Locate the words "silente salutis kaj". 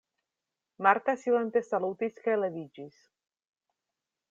1.25-2.39